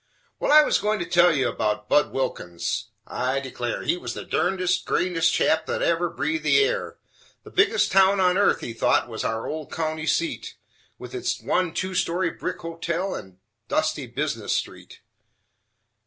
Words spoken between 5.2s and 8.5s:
chap that ever breathed the air The biggest town on